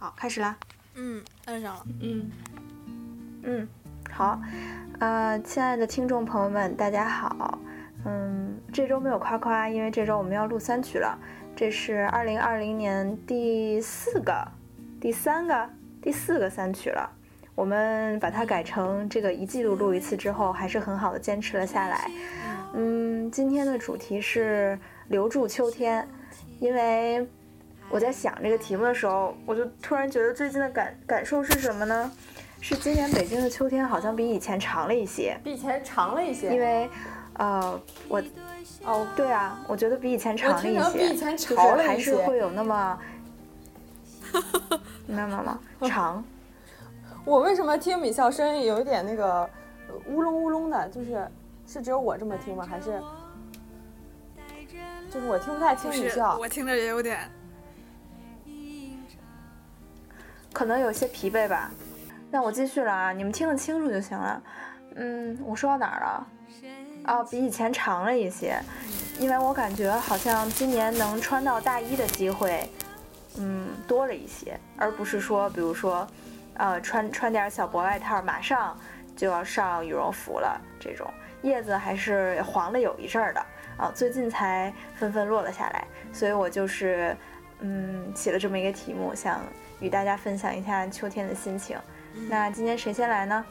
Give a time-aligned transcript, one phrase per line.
[0.00, 0.56] 好，开始啦。
[0.94, 1.82] 嗯，摁上了。
[2.00, 2.30] 嗯
[3.42, 3.68] 嗯，
[4.10, 4.40] 好。
[4.98, 7.58] 呃，亲爱的听众朋友们，大家好。
[8.06, 11.18] 嗯，这周没有夸夸，因为这周我们要录三曲了。
[11.54, 14.48] 这是二零二零年第四个、
[14.98, 15.68] 第三个、
[16.00, 17.06] 第四个三曲了。
[17.54, 22.10] 我们把它改成这个一季度录一次之后，还是很好的坚持了下来。
[22.72, 24.78] 嗯，今天的主题是
[25.08, 26.08] 留住秋天，
[26.58, 27.28] 因为。
[27.90, 32.10] 我在想这个题目的时候，我就突然觉得最近的感感受是什么呢？
[32.60, 36.52] 是今年北京的秋天好像比以前长了一些，比以前长了一些。
[36.54, 36.88] 因为，
[37.34, 38.22] 呃，我，
[38.84, 42.98] 哦，对啊，我觉得比以前长了一些，比以前长了一些，就是还是会有那么，
[45.06, 45.58] 明白吗？
[45.88, 46.22] 长。
[47.24, 49.48] 我为什么听米笑声音有一点那个
[50.06, 50.88] 乌隆乌隆的？
[50.90, 51.26] 就是
[51.66, 52.66] 是只有我这么听吗？
[52.68, 53.00] 还是
[55.10, 56.38] 就是我听不太清米笑？
[56.38, 57.18] 我听着也有点。
[60.52, 61.70] 可能有些疲惫吧，
[62.30, 64.42] 那我继续了啊，你们听得清楚就行了。
[64.96, 66.26] 嗯，我说到哪儿了？
[67.06, 68.60] 哦，比以前长了一些，
[69.18, 72.68] 因为我感觉好像今年能穿到大衣的机会，
[73.38, 76.06] 嗯，多了一些，而不是说，比如说，
[76.54, 78.76] 呃，穿穿点小薄外套，马上
[79.16, 81.08] 就要上羽绒服了这种。
[81.42, 83.40] 叶子还是黄了有一阵儿的
[83.78, 87.16] 啊，最近才纷纷落了下来，所以我就是，
[87.60, 89.40] 嗯，起了这么一个题目，想。
[89.80, 91.78] 与大家分享一下秋天的心情。
[92.28, 93.44] 那今天谁先来呢？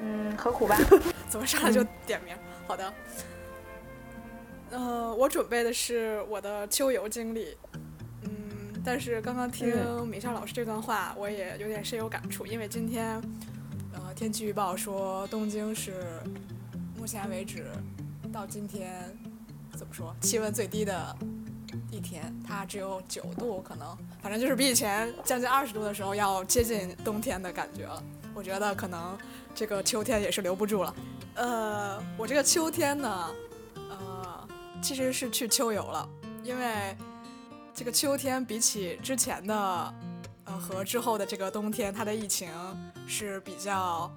[0.00, 0.76] 嗯，何苦吧？
[1.28, 2.34] 怎么上来就点名？
[2.66, 2.92] 好的。
[4.70, 7.56] 呃，我准备的是我的秋游经历。
[8.22, 8.30] 嗯，
[8.84, 12.46] 但是刚刚听米少老师这段话，我也有点深有感触。
[12.46, 13.20] 因为今天，
[13.92, 15.94] 呃，天气预报说东京是
[16.96, 17.66] 目前为止
[18.32, 18.92] 到今天
[19.72, 21.16] 怎么说气温最低的。
[21.90, 28.02] 一天，它只有九度，可能反正就是比以前将近二十度的时候要接近冬天的感觉了。
[28.34, 29.18] 我觉得可能
[29.54, 30.94] 这个秋天也是留不住了。
[31.34, 33.30] 呃，我这个秋天呢，
[33.74, 34.48] 呃，
[34.82, 36.08] 其实是去秋游了，
[36.42, 36.96] 因为
[37.74, 39.94] 这个秋天比起之前的，
[40.44, 42.48] 呃和之后的这个冬天，它的疫情
[43.06, 44.10] 是比较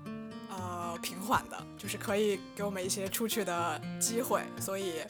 [0.50, 5.02] 呃平缓的，就是可以给我们一些出去的机会，所以。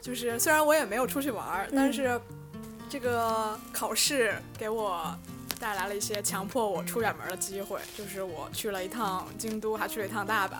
[0.00, 2.20] 就是虽然我也没有出去玩儿，但是
[2.88, 5.14] 这个考试给我
[5.58, 7.78] 带来了一些强迫我出远门的机会。
[7.96, 10.54] 就是我去了一趟京都，还去了一趟大阪，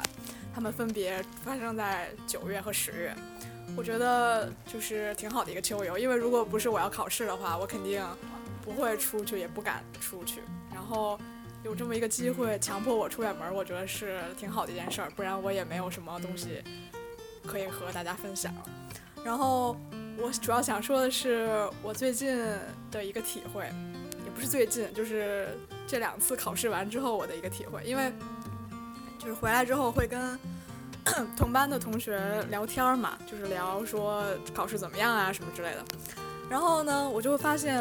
[0.54, 3.14] 他们分别发生在九月和十月。
[3.76, 8.04] 我觉得就是挺好的一个秋游，因为如果不是我要考试的话，我肯定
[8.62, 10.40] 不会出去，也不敢出去。
[10.74, 11.18] 然后
[11.62, 15.10] 有这么一个机会强迫我出远门，我觉得是挺好的一件事儿。
[15.10, 16.62] 不然我也没有什么东西
[17.46, 18.52] 可以和大家分享。
[19.24, 19.76] 然后
[20.18, 22.36] 我主要想说的是我最近
[22.90, 23.64] 的一个体会，
[24.24, 25.48] 也不是最近，就是
[25.86, 27.82] 这两次考试完之后我的一个体会。
[27.84, 28.12] 因为
[29.18, 30.38] 就是回来之后会跟
[31.36, 32.18] 同班的同学
[32.50, 35.84] 聊天嘛，就是聊说考试怎么样啊什么之类的。
[36.48, 37.78] 然后呢，我就会发现，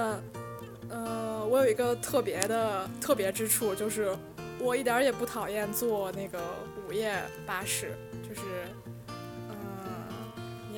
[0.89, 4.16] 呃，我有一个特别的特别之处，就是
[4.59, 6.39] 我一点也不讨厌坐那个
[6.88, 7.13] 午夜
[7.45, 7.94] 巴士，
[8.27, 8.41] 就是。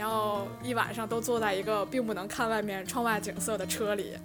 [0.02, 4.18] 要一晚上都坐在一个并不能看外面窗外景色的车里，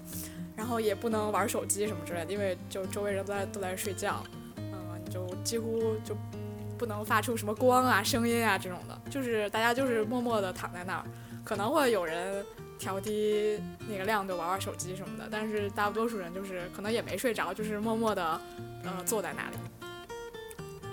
[0.56, 4.25] 然后也不能玩手机什么之类的，因为就周围人都在都在睡觉，
[4.56, 6.16] 嗯，你就几乎就
[6.78, 11.04] 不能发出什么光啊、声音啊这种的，就是大家就是默默地躺在那儿，
[11.44, 12.42] 可能会有人
[12.78, 18.41] 调低那个亮度玩玩手机什么的，但是大多数人就是可能也没睡着，就是默默地
[18.82, 19.56] 呃坐在那里。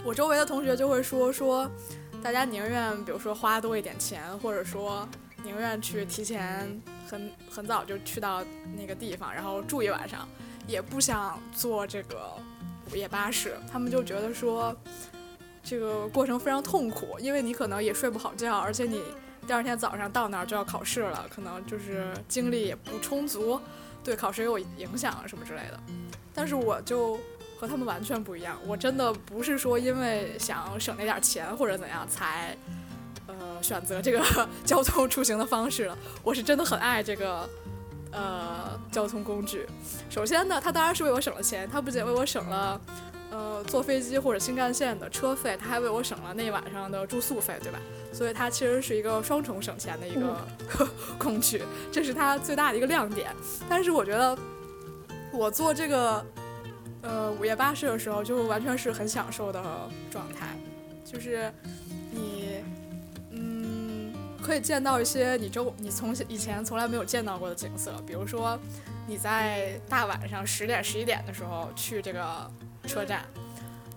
[0.04, 1.72] 我周围的同学就会说说。
[2.24, 5.06] 大家宁愿比如说花多一点钱，或者说
[5.44, 8.42] 宁愿去提前很很早就去到
[8.78, 10.26] 那个地方，然后住一晚上，
[10.66, 12.32] 也不想坐这个
[12.90, 13.58] 午夜巴士。
[13.70, 14.74] 他们就觉得说
[15.62, 19.02] 这个过程非常痛苦，因为你可能也睡不好觉，而且你
[19.46, 23.60] 第二天早上到那儿就要考试了，可能就是精力也不充足，
[24.02, 25.80] 对考试也有影响啊什么之类的。
[26.34, 27.20] 但是我就。
[27.64, 32.58] 和他们完全不一样，我真的不是说因为想省那点钱或者怎样才，
[33.26, 34.22] 呃，选择这个
[34.66, 35.98] 交通出行的方式了。
[36.24, 37.50] 我是真的很爱这个，
[38.12, 39.66] 呃，交通工具。
[40.10, 42.82] 首先呢，它当然是为我省了钱，它不仅为我省了，
[43.32, 47.80] 呃，坐飞机或者新干线的车费，它还为我省了那一晚上的住宿费，对吧？
[48.12, 50.38] 所以它其实是一个双重省钱的一个
[51.18, 51.64] 工具，
[51.94, 53.34] 这是它最大的一个亮点。
[53.70, 54.38] 但是我觉得，
[55.32, 56.22] 我做这个。
[57.04, 59.62] 呃，午夜巴士的时候就完全是很享受的
[60.10, 60.48] 状态，
[61.04, 61.52] 就是
[62.10, 62.64] 你，
[63.30, 68.58] 嗯，可以见到一些你周你从以前从来没有见到过的景色，比如说，
[69.06, 72.50] 你在大晚上十点、十一点的时候去这个
[72.88, 73.26] 车站，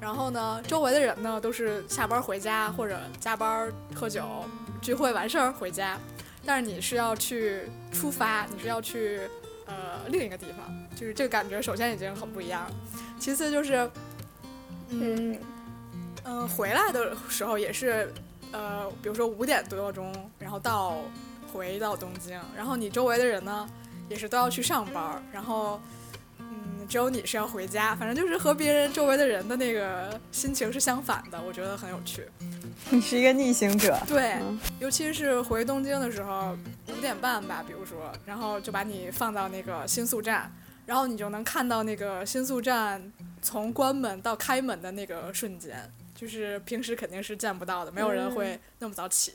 [0.00, 4.24] 然后呢，周围的人呢都是下班回家或者加班喝酒
[4.82, 5.96] 聚会完事儿回家，
[6.44, 7.62] 但是你是要去
[7.92, 9.20] 出发，你是要去
[9.66, 12.68] 呃另一个地方，就是这个感觉首先已经很不一样，
[13.20, 13.88] 其次就是
[14.88, 15.38] 嗯
[16.24, 18.12] 嗯回来的时候也是
[18.50, 20.96] 呃比如说五点多钟，然后到
[21.52, 23.68] 回到东京，然后你周围的人呢
[24.08, 25.80] 也是都要去上班，然后。
[26.38, 32.28] 嗯，只有你是要回家，反正就是和别人周围的人的那个心情是相反的，我觉得很有趣。
[32.90, 34.38] 你是一个逆行者，对，
[34.78, 36.56] 尤其是回东京的时候，
[36.88, 40.52] 五点半吧，比如说，然后就把你放到那个新宿站，
[40.86, 43.12] 然后你就能看到那个新宿站
[43.42, 49.34] 从关门到开门的那个瞬间，就是平时肯定是见不到的，没有人会那么早起。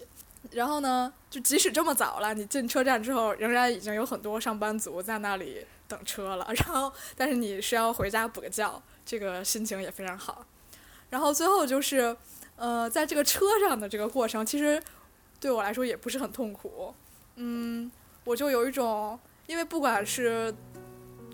[0.50, 5.66] 然后呢，就即使这么早了，你进车站之后，仍然已经有很多上班族在那里。
[5.92, 10.46] 等车了，然后但是你是要回家补个觉，这个心情也非常好。
[11.10, 12.16] 然后最后就是，
[12.56, 14.82] 呃，在这个车上的这个过程，其实
[15.38, 16.96] 对我来说也不是很痛苦。
[17.36, 17.92] 嗯，
[18.24, 20.56] 我就有一种，因为不管是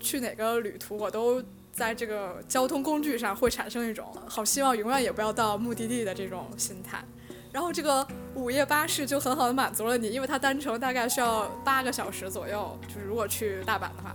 [0.00, 1.42] 去哪个旅途，我都
[1.72, 7.04] 在这个交通工具上会产生一种好希望永远也不要到目的地的这种心态。
[7.50, 14.14] 然后这个午夜巴士就很好的满足了你，因为它单程大概需要八个小时左右，就是如果去大阪的话。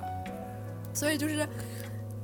[0.93, 1.47] 所以就是，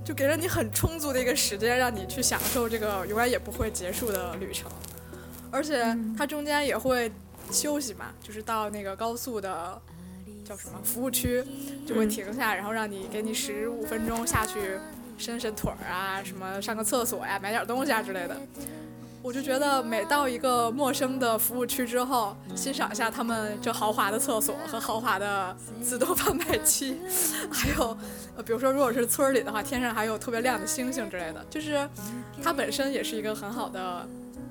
[0.05, 4.69] 就给了你很充足的一个时间，让你去享受这个永远也不会结束的旅程，
[5.49, 7.11] 而且它中间也会
[7.51, 9.81] 休息嘛，就是到那个高速的
[10.49, 11.43] 叫什么服务区，
[11.85, 14.79] 就会停下，然后让你给你十五分钟下去
[15.15, 18.35] 伸伸腿儿啊，什么上个厕所呀，买点东西啊之类的。
[19.21, 26.97] 我就觉得每到一个陌生的服务区之后，欣赏一下他们这豪华的厕所和豪华的自动贩卖机，
[27.51, 27.95] 还有，
[28.35, 31.87] 呃，比如说如果是村里的话，天上还有特别亮的星星之类的，就是
[32.41, 34.07] 它本身也是一个很好的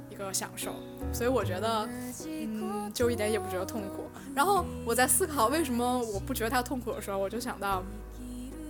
[0.09, 0.77] 一个享受。
[1.13, 1.89] 所以我觉得，
[2.25, 4.08] 嗯，就一点也不觉得痛苦。
[4.39, 7.83] 然后我在思考为什么我不觉得它痛苦的时候，我就想到，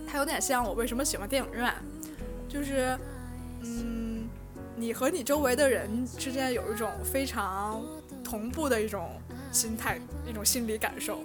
[0.07, 1.71] 它有点像我为什么喜欢电影院，
[2.47, 2.97] 就是，
[3.61, 4.27] 嗯。
[4.75, 7.83] 你和你周围的人之间有一种非常
[8.23, 9.09] 同步的一种
[9.51, 11.19] 心态、一种心理感受，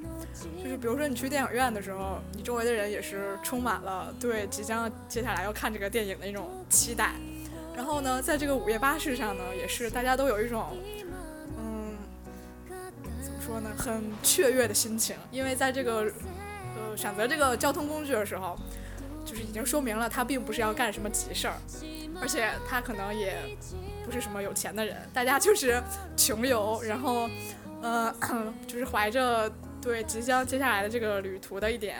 [0.60, 7.12] 就是比如说你去电影院的时候，你周围的人也是充满了对即将接下来要看这个电影的一种期待。
[7.76, 10.76] 然后呢，在这个午夜巴士上呢，也是大家都有一种，
[13.44, 16.10] 说呢，很雀跃的心情，因为在这个
[16.76, 18.56] 呃选择这个交通工具的时候，
[19.24, 21.54] 就是已经说明了他并不是要干什么急事儿。
[22.20, 23.36] 而且他可能也
[24.04, 25.82] 不是什么有钱的人，大家就是
[26.16, 27.28] 穷游，然后，
[27.82, 28.14] 呃，
[28.66, 29.50] 就是怀着
[29.82, 31.96] 对即将接下来的这个旅途的一点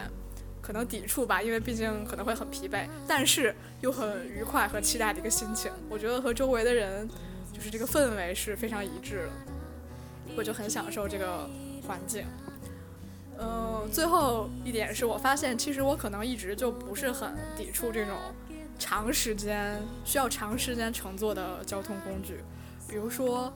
[0.63, 5.71] 可能抵触吧，因为毕竟可能会很疲惫，但是又很愉快和期待的一个心情。
[5.91, 7.07] 我觉得和周围的人
[7.53, 9.31] 就是这个氛围是非常一致的，
[10.37, 11.49] 我就很享受这个
[11.87, 12.25] 环境。
[13.39, 18.17] 嗯，最后一点是我发现，其实我可能一直就不是很抵触这种。
[18.77, 22.41] 长时间需要长时间乘坐的交通工具，
[22.89, 23.53] 比如说，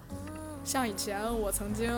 [0.65, 1.93] 像以前我曾经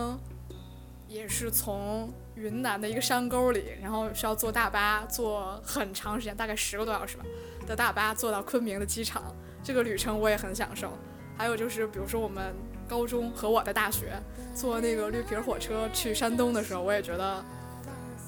[1.07, 7.25] 也是从云南的一个山沟里，然后需要坐大巴坐很长时间，大概十个多小时吧
[7.67, 9.23] 的大巴坐到昆明的机场，
[9.63, 10.91] 这个旅程我也很享受。
[11.37, 12.55] 还有就是，比如说我们
[12.91, 14.21] 高中和我的大学
[14.53, 17.45] 坐那个绿皮火车去山东的时候，我也觉得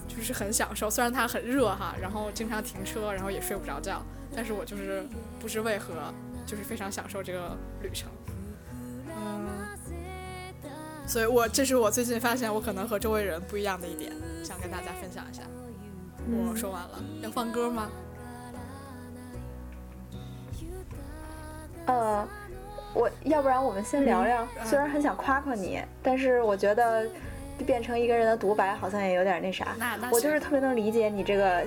[0.07, 0.89] 就是很享受。
[0.89, 4.01] 虽然它很热哈，然后经常停车，然后也睡不着觉。
[4.35, 5.05] 但是我就是
[5.41, 6.15] 不知为何，
[6.47, 8.09] 就是非常享受这个旅程，
[9.09, 9.49] 嗯，
[11.09, 14.13] 所以我这是我最近发现我可能和周围人不一样的一点，
[14.45, 15.43] 想跟大家分享一下。
[16.31, 17.91] 我说完了，要放歌吗？
[21.87, 22.29] 呃，
[22.95, 27.07] 我要不然我们先聊聊，虽然很想夸夸你，但是我觉得
[27.67, 29.75] 变成一个人的独白好像也有点那啥。
[29.79, 31.63] 那那我就是特别能理解你这个。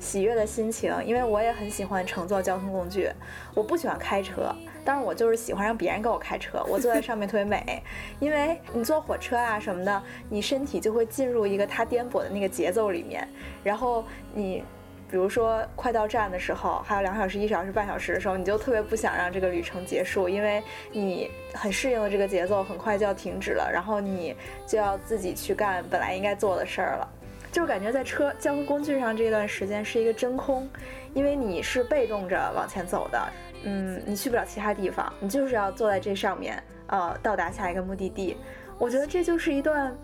[0.00, 3.08] 喜悦的心情，因为我也很喜欢乘坐交通工具。
[3.54, 6.62] 我不喜欢开车，但是我就是喜欢让别人给我开车。
[6.68, 7.82] 我坐在上面特别美，
[8.20, 13.26] 因为你坐火车啊什么的，你身体就会进入一个它颠簸的那个节奏里面。
[13.62, 14.62] 然后你，
[15.10, 24.34] 比如说快到站的时候，还有两小时、一小时、半小时的时候，你就特别不想让这个旅程结束，因为你很适应了这个节奏，很快就要停止了，然后你
[24.66, 27.08] 就要自己去干本来应该做的事儿了。
[27.52, 30.68] 就感觉在车交通工具上这段时间是一个真空，
[31.12, 33.32] 因为你是被动着往前走的，
[33.62, 38.36] 嗯，你去不了其他地方，你就是要坐在这上面，呃，到达下一个目的地。
[38.76, 39.96] 我觉得这就是一段，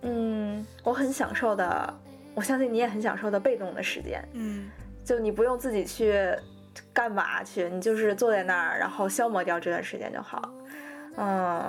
[0.00, 1.94] 嗯，我很享受的
[2.36, 4.22] 我相信你也很享受的被动的时间。
[4.34, 4.70] 嗯，
[5.02, 6.14] 就你不用自己去
[6.92, 10.52] 干嘛去，你就是坐在那儿，然后消磨掉这段时间就好。
[11.16, 11.64] 嗯，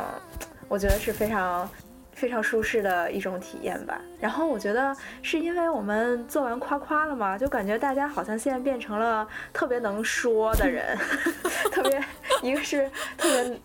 [0.68, 1.70] 我觉得是非常
[2.12, 4.02] 非常舒适的一种体验吧。
[4.20, 10.98] 然后我觉得是因为我们做完夸夸了嘛，就感觉大家好像现在变成了特别能说的人，
[11.72, 12.04] 特别
[12.44, 13.58] 一个是特别。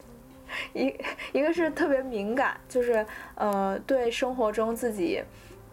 [0.74, 0.94] 一
[1.32, 3.04] 一个是特别敏感，就是
[3.36, 5.22] 呃对生活中自己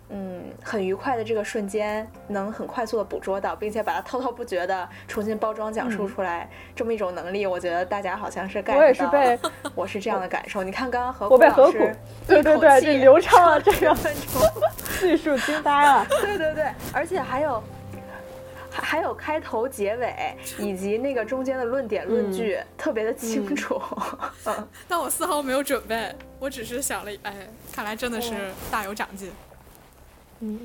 [0.10, 8.78] 嗯很愉快的这个瞬间，能很快速的捕捉到，并且把它滔滔不绝的重新包装讲述出来，这么一种能力，我觉得大家好像是 get 到。
[8.78, 9.40] 我也是被，
[9.76, 10.64] 我是这样的感受。
[10.64, 11.78] 你看刚刚何我被何苦，
[12.28, 14.42] 对对对，这流畅了这个分钟，
[15.00, 16.06] 技术惊呆了。
[16.22, 17.64] 对对对，而且还有。
[18.72, 20.16] 还有开头、结尾
[20.58, 23.82] 以及那个中间的论点、论据，特别的清楚。
[24.46, 27.34] 嗯， 但我丝毫没有准备，我只是想了，哎，
[27.74, 28.34] 看来真的是
[28.72, 29.32] 大有长进。
[30.42, 30.60] 嗯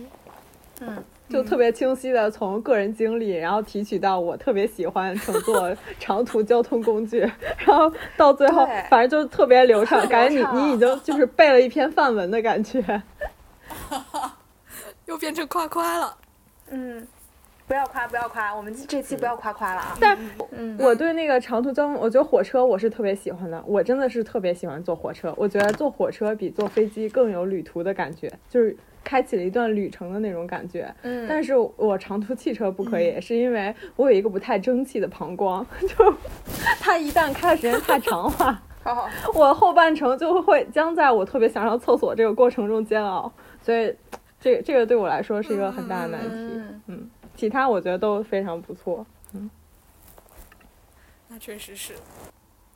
[0.81, 7.21] 嗯，就特别清晰的从个人经历，然后提取到我特别喜欢乘坐 长途交通工具，
[7.59, 13.03] 然后到最后，反正就特别流畅，感觉你你已经 就是背了一篇范文的感觉。
[15.07, 16.17] 又变成夸夸了。
[16.71, 17.07] 嗯。
[17.67, 19.97] 不要夸，不要夸，我们这期不要夸夸了啊！
[19.99, 20.19] 但
[20.79, 25.33] 我对那个长途交通，我觉得火车我是特别喜欢的，我真的是特别喜欢坐火车。
[25.35, 30.93] 我觉得坐火车比坐飞机更有旅途的感觉，就是开启了一段旅程的那种感觉。
[31.03, 36.15] 嗯，但是我长途汽车不可以，是因为我有一个不太争气的膀胱， 就
[36.81, 38.63] 它一旦开的时间太长的话，
[39.35, 43.31] 我后半程就会将在我特别想上厕所这个过程中煎熬，
[43.63, 43.95] 所以
[44.41, 46.63] 这这个对我来说是一个很大的难题。
[46.87, 47.11] 嗯。
[47.37, 49.51] 其他我觉得都非常不错，嗯，
[51.27, 51.95] 那确实是。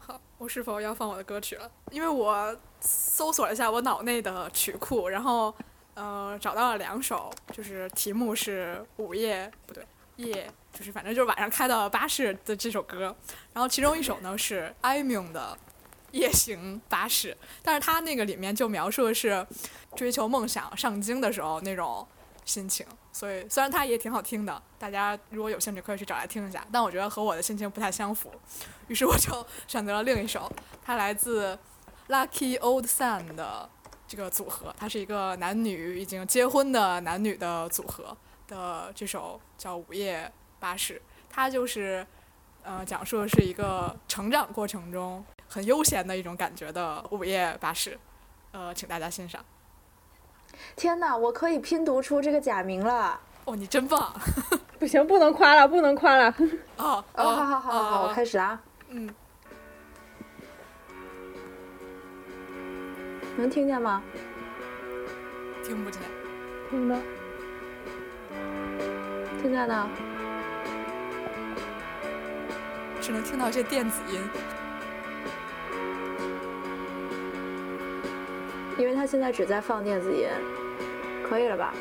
[0.00, 1.70] 好，我是否要放我的歌曲了？
[1.92, 5.54] 因为我搜索了一下我脑内的曲库，然后
[5.98, 9.84] 呃找到了两首，就是题目是午夜不对
[10.16, 13.14] 夜，就是反正就是晚上开的巴士的这首歌。
[13.52, 15.58] 然后其中一首呢是 i m u n 的
[16.12, 19.44] 夜行巴士，但是他那个里面就描述的是
[19.96, 22.06] 追求梦想上京的时候那种
[22.44, 22.86] 心情。
[23.12, 28.30] 所以虽然它也挺好听的，大家如果有兴趣可以去找来听一下，但我觉得和我的心情不太相符，
[28.86, 30.48] 于是我就 选择了另一首，
[30.84, 31.58] 它来自
[32.08, 33.68] Lucky Old Sun 的
[34.08, 38.16] 这个组合，它是一个男女已经结婚的男女的组合
[38.48, 40.94] 的这首叫《午夜巴士》，
[41.28, 42.04] 它就是
[42.62, 47.98] 呃讲述的是一个成长过程中很悠闲的一种感觉的午夜巴士，
[48.52, 49.44] 呃，请大家欣赏。
[50.74, 53.20] 天哪，我可以拼读出这个假名了！
[53.44, 54.18] 哦，你真棒！
[54.78, 56.34] 不行，不能夸了，不能夸了。
[56.78, 58.58] 哦哦，好好好好，我开始啊。
[58.88, 59.14] 嗯。
[63.40, 64.02] 能听见吗？
[65.62, 66.02] 听不见。
[66.71, 66.97] 听到。
[69.40, 69.88] 听见呢。
[73.00, 74.21] 只能听到这电子音。
[78.76, 80.28] 因为他现在只在放电子音，
[81.28, 81.73] 可以了吧？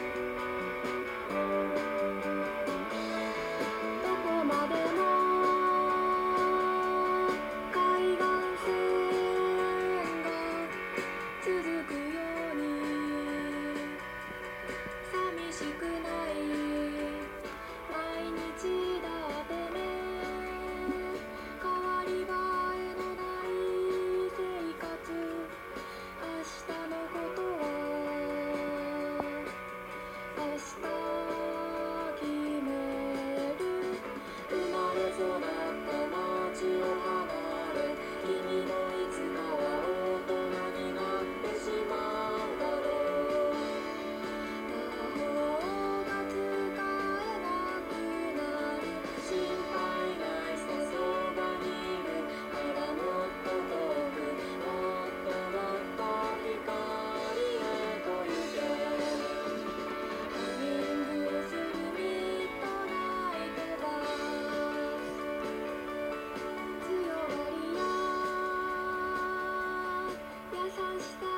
[70.78, 71.37] touch the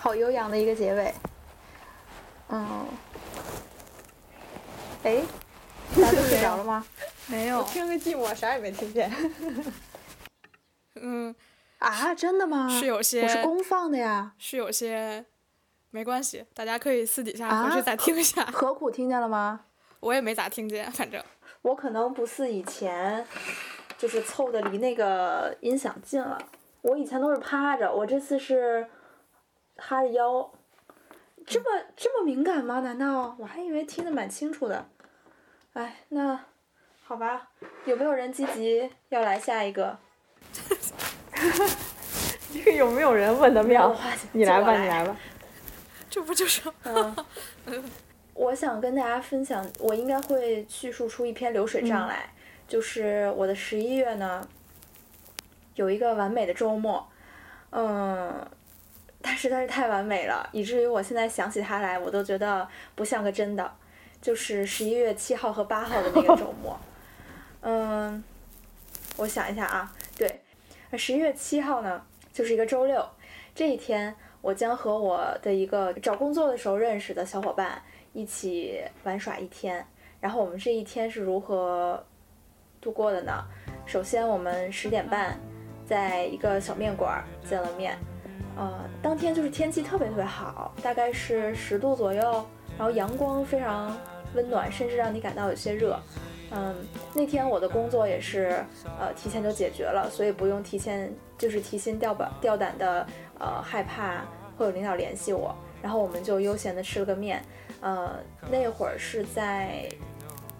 [0.00, 1.14] 好悠扬的一个结尾。
[2.48, 2.86] 嗯，
[5.02, 5.22] 哎，
[5.94, 6.82] 大家都睡着了吗？
[7.28, 9.12] 没有，听个寂寞，啥也没听见。
[10.94, 11.34] 嗯，
[11.78, 12.66] 啊，真的吗？
[12.70, 14.32] 是有些，我是公放的呀。
[14.38, 15.26] 是有些，
[15.90, 18.42] 没关系，大家可以私底下回去再听一下。
[18.46, 19.66] 何苦听见了吗？
[20.00, 21.22] 我也没咋听见，反正。
[21.60, 23.22] 我可能不似以前，
[23.98, 26.40] 就是凑的离那个音响近了。
[26.80, 28.88] 我以前都是趴着，我这次是
[29.80, 30.52] 哈着腰。
[31.46, 31.66] 这么
[31.96, 32.80] 这么敏感吗？
[32.80, 34.86] 难道我还以为听得蛮清楚的？
[35.72, 36.38] 哎，那
[37.02, 37.48] 好吧，
[37.86, 39.98] 有没有人积极要来下一个？
[42.52, 43.96] 这个有没有人问的妙？
[44.32, 45.16] 你来吧，你来吧。
[46.08, 46.70] 这不就是？
[46.84, 47.16] 嗯。
[48.34, 52.32] 我想跟大家分享，我应该会叙述出一篇流水账来，
[52.68, 54.46] 就是我的十一月呢，
[55.74, 57.08] 有一个完美的周末，
[57.70, 58.46] 嗯。
[59.22, 63.72] 它实在是太完美了，以至于我现在想起它来，我都觉得不像个真的。
[64.22, 66.78] 就是十一月七号和八号的那个周 末，
[67.62, 68.22] 嗯，
[69.16, 70.42] 我想一下啊，对，
[70.98, 73.02] 十一月七号呢，就是一个周六，
[73.54, 79.82] 这一天我将和我的一个找工作的时候认识的小伙伴一起玩耍一天。
[80.20, 82.04] 然后我们这一天是如何
[82.78, 83.42] 度过的呢？
[83.86, 85.40] 首先我们十点半
[85.86, 87.98] 在一个小面馆见了面。
[88.60, 88.70] 呃，
[89.00, 92.44] 当天就是天气特别特别好，大概是十度左右，
[92.76, 93.96] 然后阳光非常
[94.34, 95.98] 温暖，甚至让你感到有些热。
[96.50, 96.74] 嗯，
[97.14, 98.62] 那天我的工作也是
[98.98, 103.06] 呃提前就解决了，所以不用提前就是提心吊胆吊胆的
[103.38, 104.26] 呃害怕
[104.58, 105.56] 会有领导联系我。
[105.80, 107.42] 然后我们就悠闲的吃了个面，
[107.80, 108.10] 呃，
[108.50, 109.88] 那会儿是在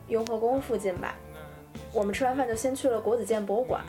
[0.09, 1.15] 雍和宫附近吧。
[1.93, 3.85] 我们吃完饭就先去了国子监博物馆，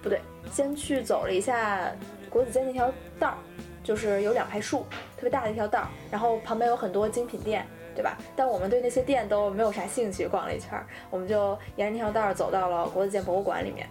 [0.00, 0.20] 不对，
[0.52, 1.90] 先去走了一下
[2.30, 3.38] 国子监那条道儿。
[3.88, 4.84] 就是有两排树，
[5.16, 8.18] 特别大的一条道，然后旁边有很多精品店，对吧？
[8.36, 13.86] 但我们对那些店都没有啥兴趣，逛了一圈，我们就沿着那条道走到了国子监博物馆里面。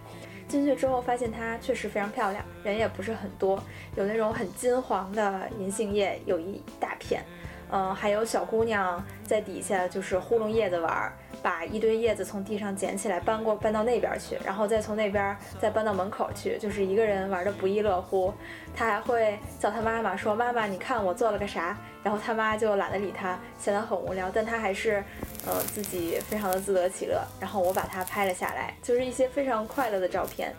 [0.46, 3.60] 进去之后发现它确实非常漂亮，人也不是很多，
[3.96, 7.24] 有那种很金黄的银杏叶，有一大片，
[7.70, 11.12] 嗯，还有小姑娘在底下就是呼弄叶子玩儿。
[11.40, 18.34] 把一堆叶子从地上捡起来搬过搬到那边去，然后再从那边再搬到门口去，就是一个人玩的不亦乐乎。
[18.74, 24.28] 他还会叫他妈妈说：“妈妈，你看我做了个啥？”然后他妈就懒得理他，显得很无聊。
[24.34, 25.02] 但他还是，
[25.46, 27.22] 呃，自己非常的自得其乐。
[27.38, 30.52] 然后我把他拍了下来，就是一些非常快乐的照片。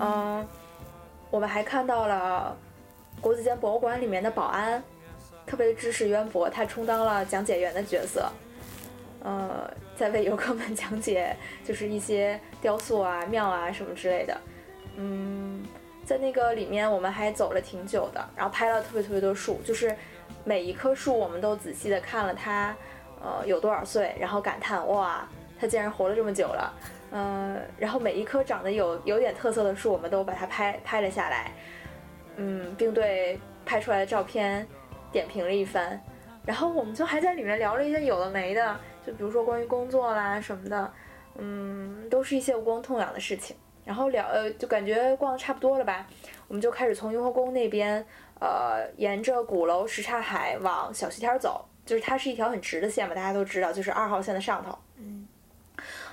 [0.00, 0.46] 嗯，
[1.30, 2.56] 我们还看到了
[3.20, 4.82] 国子监博物馆里面的保安，
[5.48, 8.30] 特别知识渊博，他充当了讲解员的角色。
[9.20, 11.34] 呃，在为游客们讲解，
[11.64, 14.40] 就是一些雕塑啊、庙啊什么之类的。
[14.96, 15.64] 嗯，
[16.04, 19.96] 在那个里面，我们还走了挺久的，然后拍了特别特别多树，就是
[20.44, 22.76] 每一棵树我们都仔细的看了它，
[23.20, 26.72] 呃，有多少岁，然后感叹哇，它竟然活了这么久了。
[27.10, 31.52] 嗯，然后每一棵长得有有点特色的树，我们都把它拍拍了下来，
[32.36, 34.64] 嗯，并对拍出来的照片
[35.12, 36.00] 点评了一番，
[36.44, 38.76] 然后我们就还在里面聊了一些有的没的。
[39.06, 40.92] 就比如说关于工作啦什么的，
[41.36, 43.56] 嗯，都是一些无关痛痒的事情。
[43.84, 46.06] 然后聊，呃，就感觉逛的差不多了吧，
[46.46, 48.04] 我们就开始从雍和宫那边，
[48.38, 51.64] 呃，沿着鼓楼什刹海往小西天走。
[51.86, 54.78] 就是它是一条很直的线嘛，大家都知道，就是二号线的上头。
[54.98, 55.26] 嗯，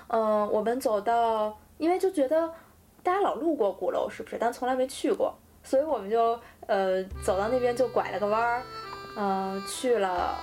[0.07, 2.49] 嗯，我们走到，因为就觉得
[3.03, 4.37] 大家老路过鼓楼，是不是？
[4.39, 8.63] 但从来没去过，所以我们就，呃，走到那边就拐了个弯儿，
[9.15, 10.37] 嗯，去了。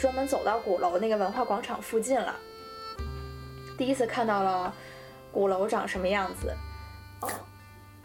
[0.00, 2.34] 专门走到鼓楼那个文化广场附近了，
[3.78, 4.74] 第一次看到了
[5.32, 6.52] 鼓楼长什么样子。
[7.20, 7.30] 哦，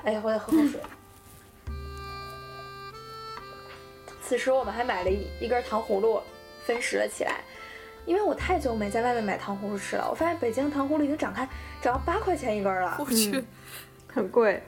[0.03, 0.79] 哎呀，我得喝口水。
[4.21, 6.21] 此时我们还买了一一根糖葫芦，
[6.63, 7.41] 分食了起来。
[8.05, 11.47] 因为我太久没在外面买糖葫芦吃了，我发现北京糖葫芦已经涨开，
[11.81, 12.95] 涨到八块钱一根了。
[12.99, 13.43] 我去，
[14.07, 14.61] 很贵。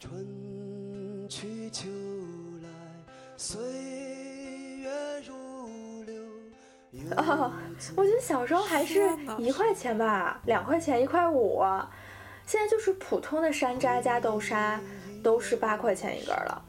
[0.00, 1.88] 春去秋
[2.62, 2.68] 来，
[3.36, 3.60] 岁
[7.16, 7.52] 哦，
[7.94, 11.62] 我觉得小时候还是一块钱吧，两块钱一块五，
[12.46, 14.80] 现在就是普通的山楂加豆沙
[15.22, 16.62] 都是八块钱一根了。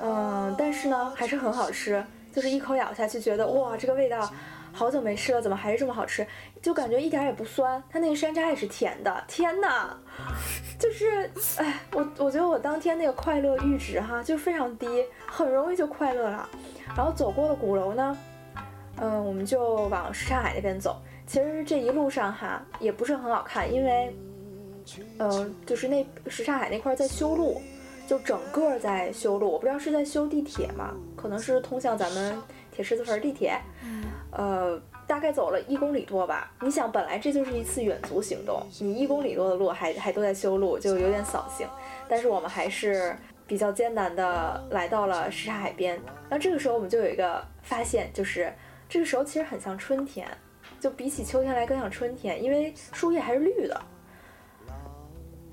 [0.00, 4.30] 嗯，但是呢还是很好吃，就是一口咬下去觉得哇，这个味道
[4.72, 6.26] 好久没吃了，怎么还是这么好吃？
[6.60, 9.24] 就感觉一点也不酸，它那个山楂也是甜的。
[9.26, 9.96] 天哪，
[10.78, 16.48] 就是哎，我我觉得我当天那个快乐阈值哈就非常低，很容易就快乐了。
[16.96, 18.16] 然后走过了鼓楼呢。
[19.00, 21.00] 嗯，我们就往什刹海那边走。
[21.26, 24.16] 其实这一路上哈也不是很好看，因为，
[25.18, 27.60] 嗯，就是那什刹海那块在修路，
[28.06, 29.50] 就整个在修路。
[29.50, 32.36] 我不知道是在修地铁嘛，可能是通向咱们
[32.72, 33.60] 铁狮子坟地铁。
[34.30, 36.52] 呃，大概走了一公里多吧。
[36.60, 41.66] 你想，本来这就是一次远足行动，你一公里多的路还还都在修路，就有点扫兴。
[42.08, 45.98] 但是我们还是比较艰难的来到了什刹海边。
[46.28, 48.52] 那这个时候我们就有一个发现，就是
[48.88, 50.26] 这个时候其实很像春天，
[50.80, 53.80] 就比起秋天来更像春天，因为树叶还是绿的。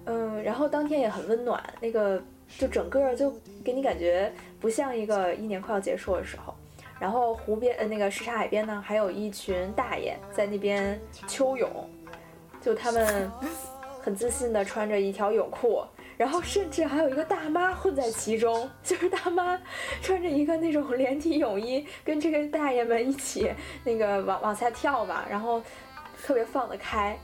[0.06, 2.22] 嗯，然后当天也很温暖，那个
[2.58, 6.54] 就整个就给你感觉不像一个一年快要结束的时候。
[6.98, 11.90] 然后湖边呃那个什刹海边呢，还有一群大爷在那边秋泳，
[12.62, 13.30] 就他们
[14.00, 15.84] 很自信的穿着一条泳裤，
[16.18, 19.60] 然后甚至还有一个大妈混在其中，就是大妈
[20.02, 23.52] 穿着一个那种连体泳衣，跟这个大爷们一起
[23.84, 25.62] 那个往往下跳吧，然后
[26.24, 27.18] 特别放得开。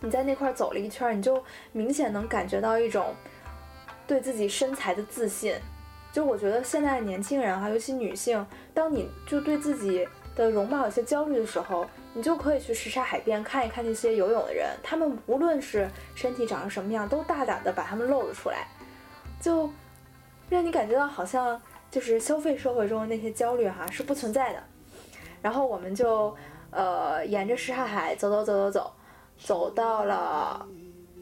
[0.00, 3.14] 你在那块走了一圈，你就明显能感觉到一种
[4.06, 5.54] 对自己身材的自信。
[6.12, 18.66] 就我觉得现在的年轻人哈，尤其女性，当你就对自己的容貌有些焦虑的时候，你就可以去什刹海边看一看那些游泳的人，他们无论是身体长成什么样，都大胆的把他们露了出来，
[19.38, 19.70] 就
[20.48, 24.62] 让你感觉到好像就是消费社会中的那些焦虑哈是不存在的。
[25.42, 26.34] 然后我们就
[26.70, 28.92] 呃沿着什刹海走走走走走，
[29.38, 30.66] 走到了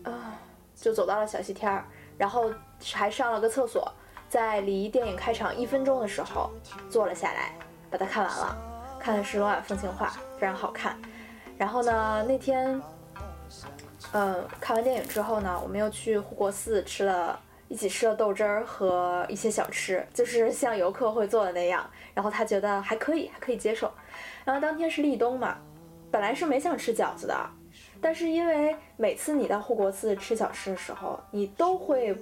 [0.04, 0.38] 啊，
[0.76, 1.84] 就走到了小西天儿，
[2.16, 2.52] 然后
[2.92, 3.92] 还上了个厕所。
[4.28, 6.52] 在离电影开场一分钟的时候，
[6.88, 7.52] 坐了下来，
[7.90, 8.73] 把它看完了。
[9.04, 10.06] 看的是《罗马风情画》，
[10.40, 10.96] 非常好看。
[11.58, 12.80] 然后呢，那天，
[14.12, 17.38] 嗯，看完电影之后呢，我们又去护国寺吃了
[17.68, 21.84] 一起吃了豆汁儿和一些小吃，就是像游客会做的那样。
[22.14, 23.92] 然后他觉得还可以，还可以接受。
[24.42, 25.58] 然后当天是立冬嘛，
[26.10, 27.36] 本来是没想吃饺子的，
[28.00, 32.16] 但是因为每次你到护国寺吃小吃的时候，你都会。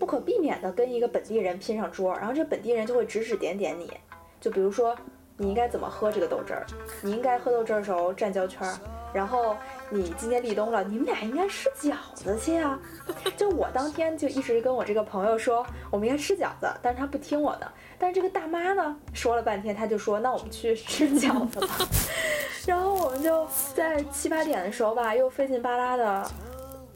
[0.00, 3.92] 不可避免的跟一个本地人拼上桌，然后这本地人就会指指点点你，
[4.40, 4.96] 就比如说
[5.40, 6.66] 你应该怎么喝这个豆汁儿，
[7.00, 8.74] 你应该喝豆汁儿的时候站焦圈儿，
[9.14, 9.56] 然后
[9.88, 12.76] 你今天立冬了，你们俩应该吃饺子去啊。
[13.36, 17.72] 就我当天就一直跟我这个朋友说我们应该吃饺子，但是他不听我的。
[17.98, 21.68] 但是这个大妈呢说了半天，他就说那我们去吃饺子吧。
[22.66, 26.30] 然后我们就在七八点的时候吧，又费劲巴拉的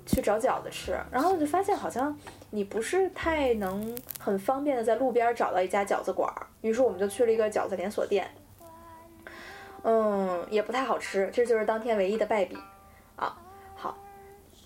[0.07, 2.17] 去找饺子吃，然后我就发现好像。
[2.55, 8.31] 你不是太能很方便的在路边找到一家饺子馆儿，于是我们就去了一个饺子连锁店，
[9.85, 12.59] 嗯，也不太好吃，这就是当天唯一的败笔
[13.17, 13.35] 啊。
[13.75, 13.97] 好，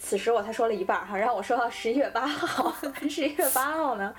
[0.01, 2.75] 此时我才说了一半哈，让我说到十一月八号，
[3.09, 4.12] 十一月八号呢，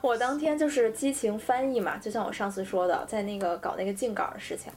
[0.00, 4.72] 我当天就是激情翻译嘛，就像我上次说的，在那个搞那个进稿的事情，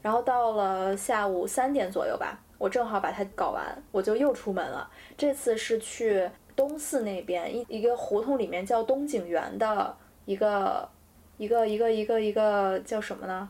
[0.00, 6.30] 然后到了下午三点左右吧，我正好把它搞完，我就又出门了，这次是去。
[6.56, 10.88] 东四那边一一个胡同里面叫东景园的一个
[11.36, 13.48] 一个一个一个一个叫什么呢？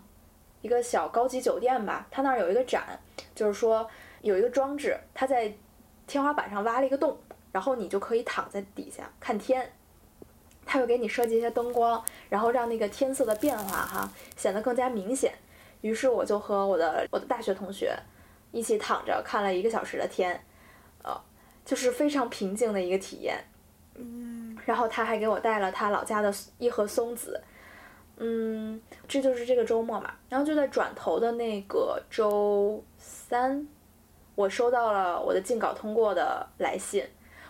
[0.63, 2.07] 一个小高级酒店吧。
[2.11, 2.99] 它那儿有一个展，
[3.35, 3.87] 就是说
[4.23, 5.53] 有一个装置，它在
[6.07, 7.15] 天花板上挖了一个洞，
[7.53, 9.71] 然后你就可以躺在底下看天。
[10.65, 15.35] 它会给你设计一些灯光，然后让那个天色的变化哈显得更加明显。
[15.83, 17.95] 于是我就和我的我的大学同学
[18.55, 20.43] 一起躺着看了一个小时的天。
[21.03, 21.21] 呃
[21.67, 23.43] 就是非常平静的一个体验，
[23.95, 27.43] 嗯，然后他还给我带了他老家的一盒松子，
[28.19, 30.13] 嗯，这就是这个周末嘛。
[30.29, 33.67] 然后就在转头的那个周三，
[34.35, 37.03] 我收到了我的进稿通过的来信，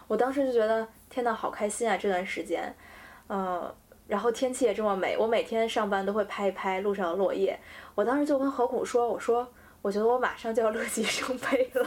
[0.07, 1.97] 我当时就觉得天呐，好开心啊！
[1.97, 2.73] 这段时间，
[3.27, 3.75] 呃，
[4.07, 7.59] 然后天气也这么美，我每天上班都会拍一拍路上的落叶。
[7.97, 9.53] 我当时就跟何苦说，我说
[9.85, 11.87] 我觉得我马上就要乐极生悲了。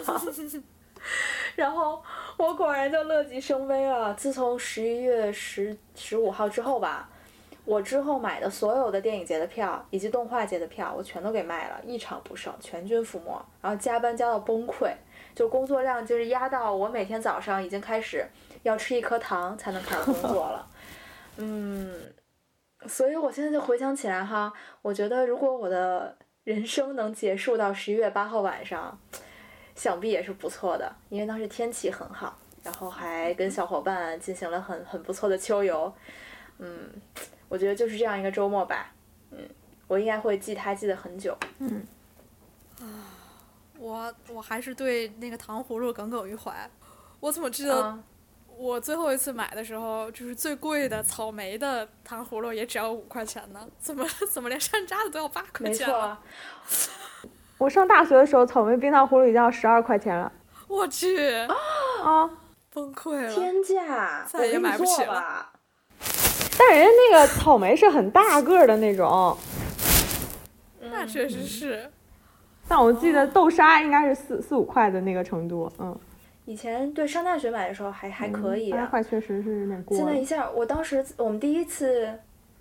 [1.55, 1.99] 然后
[2.37, 4.13] 我果然就乐极生悲了。
[4.13, 7.09] 自从十一月十十五号之后吧，
[7.65, 13.43] 我之后买的所有的电影节的票以及动画节的票，我全都给卖了，一场不剩，全军覆没。
[13.63, 14.91] 然后加班加到崩溃，
[15.33, 18.23] 就工作量就是压到我每天早上已经开始
[18.61, 20.67] 要吃一颗糖才能开始工作了。
[21.37, 22.13] 嗯，
[22.85, 26.15] 所以我现在就回想起来哈，我觉得如果我的
[26.47, 28.97] 人生能结束到十一月八号晚上。
[29.75, 35.93] 想必也是不错的，因为当时天气很好，然后还跟小伙伴进行了很很不错的秋游。
[36.57, 36.89] 嗯，
[37.47, 38.91] 我觉得就是这样一个周末吧。
[39.29, 39.37] 嗯，
[39.87, 41.37] 我应该会记它记得很久。
[41.59, 41.85] 嗯。
[42.79, 43.13] 啊，
[43.77, 46.67] 我我还是对那个糖葫芦耿耿于怀。
[47.19, 47.99] 我怎么记得
[48.57, 53.59] 我最后一次买的时候，就是最贵的草莓的糖葫芦也只要五块钱呢？
[53.79, 55.87] 怎么 怎么连山楂的都要八块钱？
[55.87, 56.17] 没错。
[57.59, 60.31] 我上大学的时候，草莓冰糖葫芦已经要十二块钱了。
[60.67, 61.33] 我去
[62.03, 62.29] 啊！
[62.73, 63.33] 崩溃了！
[63.33, 65.49] 天价，再也买不起了。
[66.57, 69.37] 但人家那个草莓是很大个的那种，
[70.81, 71.91] 那确实是。
[72.67, 75.95] 但我记得豆沙应该是四四五块的那个程度，嗯。
[76.47, 79.97] 以前对上大学买的时候还还可以，八块确实是有点贵。
[79.97, 82.09] 现在一下，我当时我们第一次，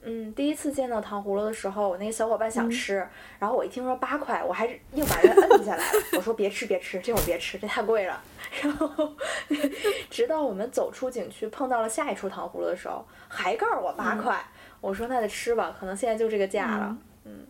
[0.02, 3.06] 嗯，第一次见到糖葫芦的时候，我那个小伙伴想吃，
[3.38, 6.00] 然后我一听说八块，我还是硬把人摁下来了。
[6.16, 8.20] 我说别吃别吃，这会儿别吃，这太贵了。
[8.60, 8.90] 然后
[10.10, 14.36] 直到我们走出景区，碰到了下一处糖葫芦的时候，还告诉我八块。
[14.80, 16.98] 我说那就吃吧，可能现在就这个价了。
[17.24, 17.46] 嗯。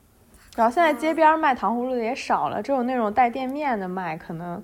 [0.55, 4.63] 然后现在街边卖糖葫芦的也少了，只有那种带店面的卖，可能。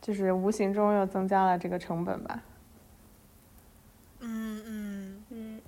[0.00, 2.42] 就是无形中又增加了这个成本吧。
[4.20, 5.60] 嗯嗯嗯。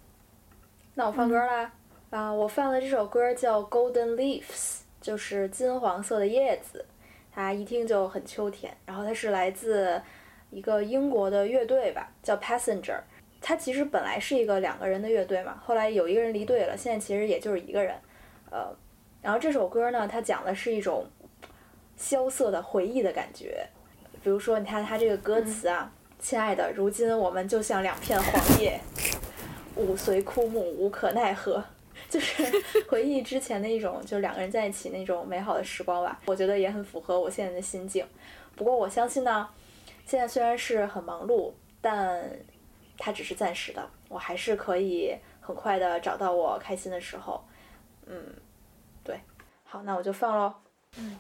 [0.95, 1.73] 那我放歌啦，
[2.11, 4.43] 啊，我放的这首歌叫《Golden Leaves》，
[5.01, 6.85] 就是金黄色的叶子，
[7.33, 8.77] 它一听就很秋天。
[8.85, 10.01] 然后它是来自
[10.51, 13.01] 一个英国的乐队吧，叫 Passenger。
[13.41, 17.95] 它其实本来是一个两个人的乐队嘛，后来有一个人离队了，现在其实也就是一个人。
[18.51, 18.77] 呃，
[19.23, 21.07] 然后这首歌呢，它讲的是一种
[21.97, 23.67] 萧瑟的回忆的感觉。
[24.23, 28.79] 比如说，你看他这个歌词啊，“亲爱的，如今我们就像两片黄叶，
[29.77, 31.63] 舞随枯木，无可奈何。
[32.09, 32.45] ”就是
[32.89, 36.21] 回忆之前的一种，就是两个人在一起那种美好的时光吧。
[36.27, 38.05] 我觉得也很符合我现在的心境。
[38.57, 39.49] 不过我相信呢，
[40.05, 42.23] 现在虽然是很忙碌，但
[42.99, 43.89] 它只是暂时的。
[44.09, 47.43] 我还是可以很快的找到我开心的时候。
[48.07, 48.21] 嗯，
[49.05, 49.21] 对，
[49.65, 50.53] 好，那我就放喽。
[50.97, 51.17] 嗯。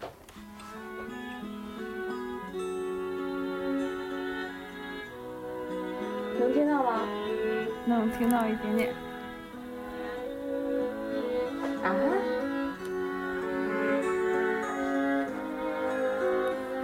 [6.40, 7.02] 能听到吗？
[7.84, 8.94] 能听到一点点。
[11.84, 11.92] 啊？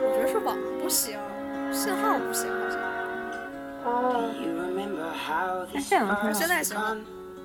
[0.02, 1.18] 我觉得是网不行，
[1.72, 2.50] 信号不行，
[3.82, 4.12] 好像。
[4.12, 4.22] 哦。
[5.80, 6.76] 现在能现在行。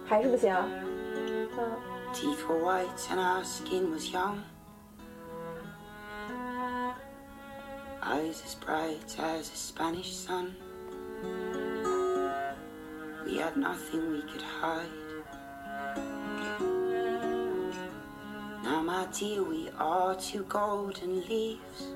[0.05, 0.53] 还是不行。
[11.23, 11.60] 嗯。
[13.31, 14.89] We had nothing we could hide.
[18.61, 21.93] Now, my dear, we are two golden leaves,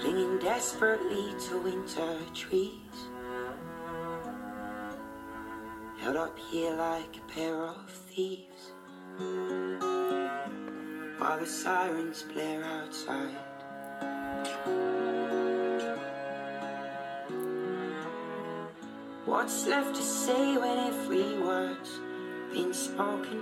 [0.00, 2.96] clinging desperately to winter trees.
[5.98, 8.72] Held up here like a pair of thieves,
[11.18, 13.36] while the sirens blare outside.
[19.30, 22.00] What's left to say when every word's
[22.52, 23.38] been spoken?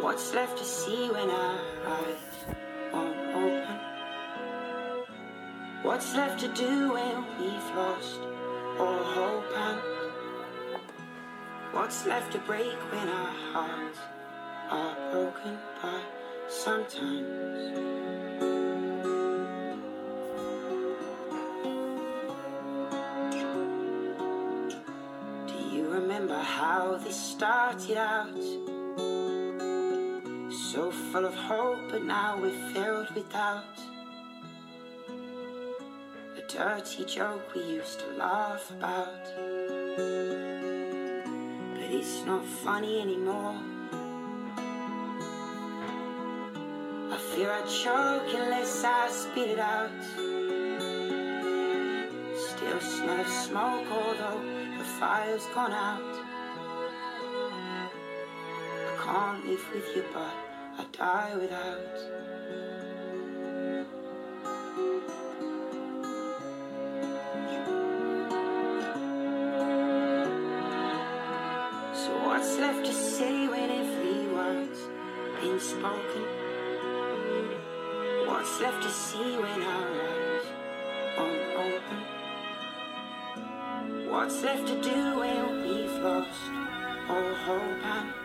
[0.00, 2.16] What's left to see when our eyes
[2.90, 3.78] won't open?
[5.82, 8.20] What's left to do when we've lost
[8.78, 9.78] all hope and
[11.72, 13.98] What's left to break when our hearts
[14.70, 15.58] are broken?
[15.82, 16.00] But
[16.48, 17.74] sometimes
[27.14, 28.34] started out.
[30.50, 33.78] So full of hope, but now we're filled with doubt.
[36.36, 39.24] A dirty joke we used to laugh about.
[41.74, 43.60] But it's not funny anymore.
[47.12, 50.02] I fear I choke unless I spit it out.
[52.36, 54.42] Still smell of smoke, although
[54.78, 56.33] the fire's gone out
[59.14, 60.34] can't live with you, but
[60.76, 61.96] I die without.
[71.94, 74.80] So what's left to say when every word's
[75.40, 76.24] been spoken?
[78.26, 80.46] What's left to see when our eyes
[81.16, 82.00] won't open?
[84.10, 86.50] What's left to do when we've lost
[87.08, 88.23] all hope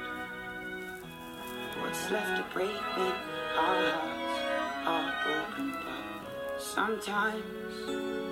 [1.81, 3.13] what's left to break when
[3.57, 4.39] our hearts
[4.85, 5.73] are broken.
[5.83, 8.28] But sometimes.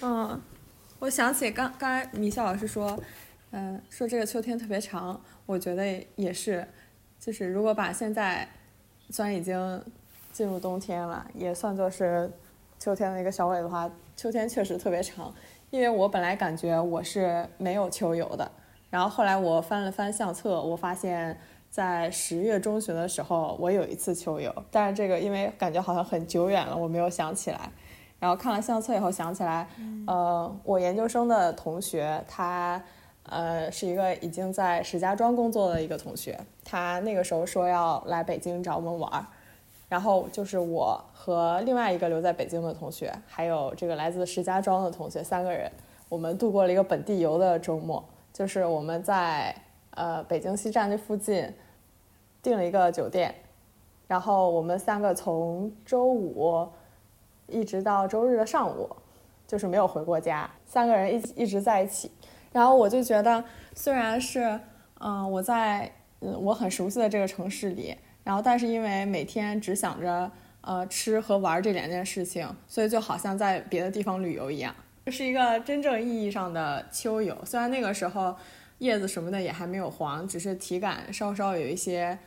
[0.00, 0.40] 嗯，
[0.98, 2.98] 我想起刚刚才米笑老师说，
[3.50, 6.66] 嗯，说这个秋天特别长，我觉得也是，
[7.20, 8.48] 就是如果把现在
[9.10, 9.82] 虽然已经
[10.32, 12.30] 进入冬天了，也算作是
[12.78, 15.32] 秋天的一个小尾的话，秋天确实特别长。
[15.70, 18.50] 因为我本来感觉我是没有秋游的，
[18.90, 21.38] 然后后来我翻了翻相册，我发现
[21.70, 27.70] 在十月中旬的时候我有一次秋游，但是这个因为感觉好像很久远了，我没有想起来。
[28.22, 29.66] 然后看了相册以后想起来，
[30.06, 32.80] 呃，我研究生的同学，他，
[33.24, 39.26] 呃，是一个已经在石家庄工作的一个同学，他那个时候说要来北京找我们玩儿，
[39.88, 45.68] 然后就是我和另外一个留在北京的同学，还有这个来自石家庄的同学三个人，
[46.08, 49.52] 我们度过了一个本地游的周末，就是我们在
[49.94, 51.52] 呃北京西站这附近
[52.40, 53.34] 订了一个酒店，
[54.06, 56.68] 然后我们三个从周五。
[57.48, 58.88] 一直到周日的上午，
[59.46, 62.10] 就是没有回过家，三个人一一直在一起。
[62.52, 63.42] 然后我就觉得，
[63.74, 64.60] 虽然是
[65.00, 65.90] 嗯我在
[66.20, 70.30] 嗯我很熟悉的这个城市里，然后但是因为每天只想着
[70.60, 74.74] 呃吃和玩这两件事情，所以就好像在别的地方旅游一样。
[75.06, 77.36] 这是一个真正意义上的秋游。
[77.44, 78.34] 虽然那个时候
[78.78, 82.18] 叶子什么的也还没有黄，只是体感稍稍有一些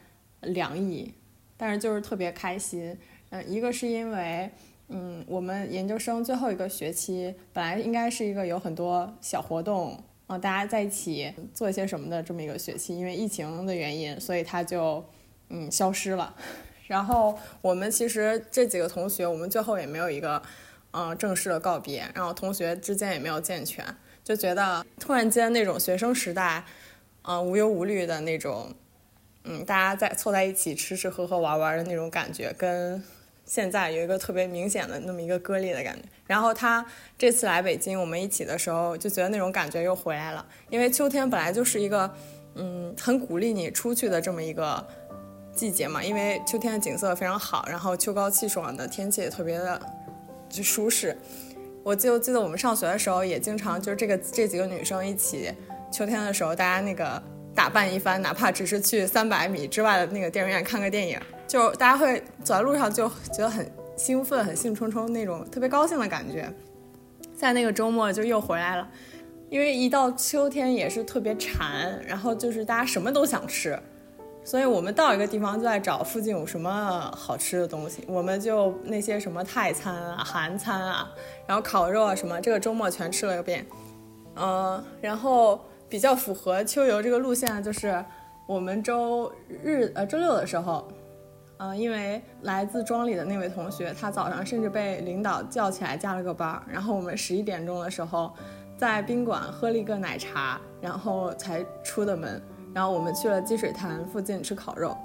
[0.41, 1.13] 凉意，
[1.55, 2.97] 但是就是特别开心。
[3.29, 4.51] 嗯，一个是因为。
[4.87, 15.03] 嗯，我们研究生最后一个学期本来应该是一个有很多小活动啊，大家在一起做一些什么的这么一个学期，因为疫情的原因，所以它就
[15.49, 16.35] 嗯消失了。
[16.85, 20.39] 然后我们其实这几个同学，我们最后也没有一个
[20.91, 23.83] 嗯正式的告别，然后同学之间也没有健全，
[24.23, 26.63] 就觉得突然间那种学生时代，
[27.23, 28.71] 嗯无忧无虑的那种，
[29.45, 33.03] 嗯大家在凑在一起吃吃喝喝玩玩的那种感觉跟。
[33.45, 36.83] 现在有一个特别明显的那么一个割裂的感觉，然后他
[37.17, 40.45] 这次来北京，我们一起的时候就觉得那种感觉又回来了。
[40.69, 42.11] 因为秋天本来就是一个，
[42.55, 44.83] 嗯，很鼓励你出去的这么一个
[45.53, 46.03] 季节嘛。
[46.03, 49.79] 因为秋天的景色非常好，然后秋高气爽的天气也特别的
[50.49, 51.15] 就舒适。
[51.83, 55.53] 我就记得我们上学的时候也经常就是这个这几个女生一起，
[55.91, 57.21] 秋天的时候大家那个
[57.53, 61.19] 打扮一番，哪怕只是去三百米之外的那个电影院看个电影。
[61.47, 66.51] 就大家会走在路上就觉得很兴奋、很兴冲冲那种特别高兴的感觉，
[67.35, 68.87] 在那个周末就又回来了，
[69.49, 73.79] 因为一到秋天也是特别馋，然后就是大家什么都想吃，
[74.43, 81.09] 所以我们到一个地方就在找附近有什么好吃的东西，我们就那些什么泰餐啊、韩餐啊，
[81.47, 83.65] 然后烤肉啊什么，这个周末全吃了个遍。
[84.35, 88.03] 嗯，然后比较符合秋游这个路线的就是
[88.45, 89.31] 我们周
[89.63, 90.85] 日呃周六的时候。
[91.57, 98.29] 嗯，因为来自庄里的那位同学，他早上甚至被领导叫起来加了个班儿，然后我们十一点钟的时候，
[98.77, 102.41] 在宾馆喝了一个奶茶，然后才出的门，
[102.73, 104.97] 然后我们去了积水潭附近吃烤肉。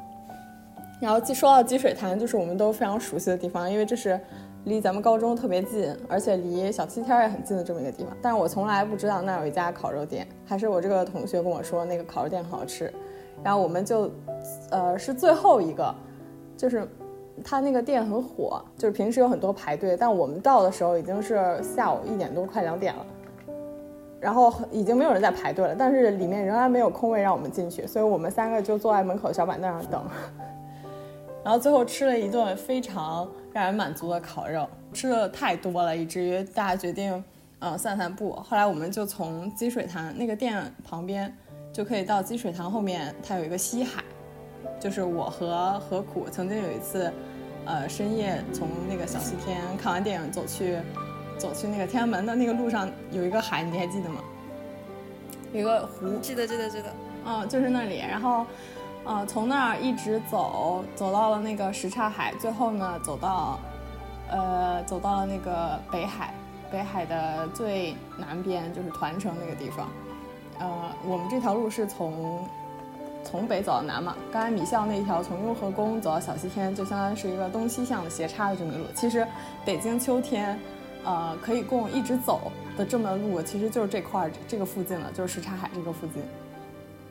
[1.00, 4.20] 然后说到积水潭，就是我们都非常熟悉的地方，因为这是
[4.64, 8.12] 离咱们高中特别近，而且离小七天也很近的这么一个地方。
[8.20, 12.92] 但是我从来不知道那有一家烤肉店，还是我这个同学跟我说那个烤肉店很好吃，
[13.44, 14.10] 然后我们就，
[14.72, 15.94] 呃，是最后一个。
[16.60, 16.86] 就是
[17.42, 23.06] 他那个店很火，就是平时有很多排队，但我们到的时候已经是下午一点多，快两点了，
[24.20, 30.04] 然后已经没有人在排队了，但是里面仍然没有空位让我们进去，所以我们三个就坐在门口小板凳上等。
[31.42, 37.24] 然后最后吃了一顿非常让人满足的烤肉，吃的太多了，以至于大家决定
[37.60, 38.32] 嗯散散步。
[38.32, 41.34] 后来我们就从积水潭那个店旁边
[41.72, 44.04] 就可以到积水潭后面，它有一个西海。
[44.80, 47.12] 就是我和何苦曾经有一次，
[47.66, 50.78] 呃，深夜从那个小西天看完电影走去，
[51.36, 54.22] 走去那个天安门的那个路上有一个海，你还记得吗？
[55.52, 56.16] 有一个湖。
[56.22, 56.88] 记得记得记得。
[57.26, 57.98] 嗯，就是那里。
[57.98, 58.46] 然后，
[59.04, 63.60] 呃，从那儿一直走，走到了那个什刹海，最后呢，走到，
[64.30, 66.32] 呃，走到了那个北海，
[66.72, 69.90] 北海的最南边就是团城那个地方。
[70.58, 72.48] 呃，我们这条路是从。
[73.24, 74.16] 从北走到南嘛。
[74.32, 78.84] 刚才米校那一条从雍和宫走到小西天，就相当于是一个东西向的斜插的这么一路。
[78.94, 79.26] 其实
[79.64, 80.58] 北京秋天，
[81.04, 86.22] 呃，可以供一直走的这么路，其实就是这块儿这个附近了，就是什刹海这个附近。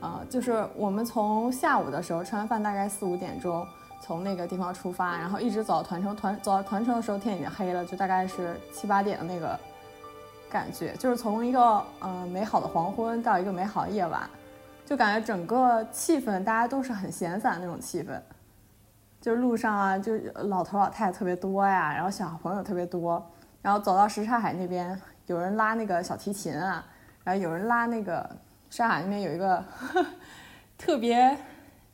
[0.00, 3.66] 啊，就是我们从下午的时候吃完饭，大概四五点钟
[4.00, 6.16] 从那个地方出发，然后一直走到团城。
[6.16, 9.60] 团走到团城的时候，天已经黑了，就大概是七八点的那个
[10.48, 14.22] 感觉，就是从一个嗯美好的黄昏到一个美好的夜晚，
[14.90, 18.20] 就感觉整个气氛大家都是很闲散那种气氛，
[19.20, 20.16] 就是路上啊，就
[20.48, 23.24] 老头老太太特别多呀，然后小朋友特别多，
[23.62, 26.84] 然后走到什刹海那边，有人拉那个小提琴啊，
[27.22, 28.28] 然后有人拉那个。
[28.68, 29.64] 刹海那边有一个
[30.78, 31.36] 特别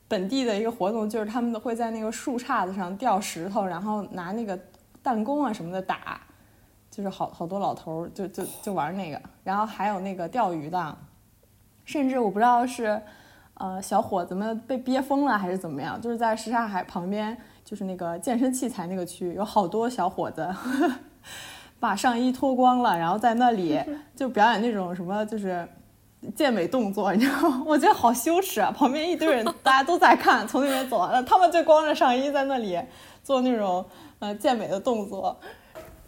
[0.06, 4.58] 本地的一个活动，就是他们会在那个树杈子上吊石头，然后拿那个
[5.02, 6.20] 弹弓啊什么的打，
[6.90, 10.98] 就是好好多老头儿就就就玩那个，然后还有那个钓鱼的，
[11.86, 13.00] 甚至我不知道是
[13.54, 17.34] 呃小伙子们被憋疯了还是怎么样，就是在什刹海旁边，
[17.64, 20.46] 就是那个健身器材那个区，有好多小伙子
[21.80, 23.80] 把上衣脱光了，然后在那里
[24.14, 25.66] 就表演那种什么就是。
[26.34, 27.62] 健美动作，你知道吗？
[27.64, 28.72] 我觉得好羞耻啊！
[28.76, 32.76] 旁边一堆人，大家都在看，从那边走完了，他们就光着上衣在那里
[33.22, 33.84] 做那种
[34.18, 35.38] 呃健美的动作，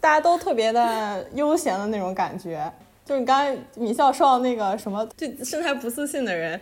[0.01, 2.69] 大家都特别的悠闲的那种感觉。
[3.09, 6.61] 就是你刚才米笑说到那个什么，就身材不自信的人，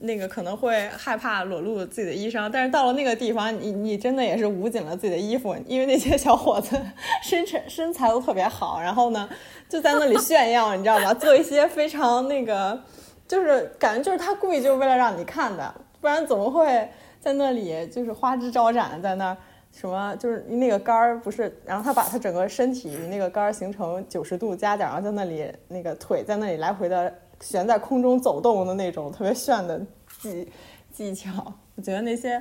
[0.00, 6.76] 那个可能会害怕裸露自己的衣裳，但是到了那个地方，你你真的也是捂紧了自己的衣服，因为那些小伙子
[7.22, 9.28] 身材身材都特别好，然后呢
[9.68, 11.14] 就在那里炫耀，你知道吗？
[11.14, 12.82] 做一些非常那个。
[13.26, 16.86] 就是感觉就是他故意就是为了让你看的，不然怎么会
[17.20, 19.36] 在那里就是花枝招展在那儿
[19.74, 29.84] 什么就是那个杆儿不是，然后他把他整个身体那个杆儿形成九十度夹角，然后在那里那个腿在那里来回的悬在空中走动的那种特别炫的
[30.20, 30.48] 技
[30.92, 31.52] 技巧。
[31.74, 32.40] 我觉得那些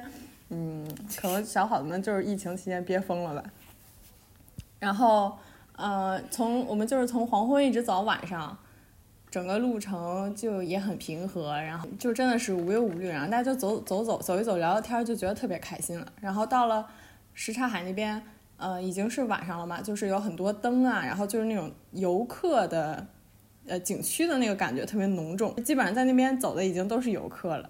[0.50, 0.88] 嗯，
[1.20, 3.44] 可能小伙子们就是疫情期间憋疯了吧。
[4.80, 5.34] 然后
[5.76, 8.56] 呃，从我们就是从黄昏一直走到晚上。
[9.32, 16.06] 整个路程就也很平和，然后就真的是无忧无虑，然后大家就走走走走一走，聊聊天，就觉得特别开心了。
[16.22, 16.88] 然后到了
[17.34, 18.22] 什刹海那边，
[18.58, 23.06] 呃，已经是晚上了嘛，就是有很多灯啊，然后就是那种游客的，
[23.68, 27.70] 呃，景区的那个感觉特别浓重，基本上在那边走的已经都是游客了。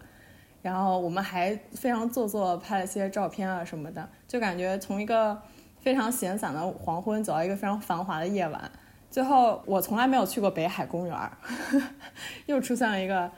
[0.61, 5.41] 然后我们还非常做作拍了些照片啊什么的，就感觉从一个
[5.81, 8.71] 非常闲散的黄昏走到一个非常繁华的夜晚。
[9.11, 11.17] 最后，我从来没有去过北海公园，
[12.47, 13.29] 又出现了一个，